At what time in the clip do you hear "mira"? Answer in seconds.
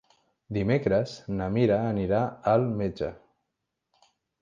1.59-1.79